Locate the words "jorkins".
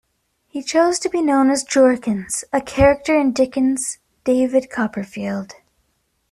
1.63-2.43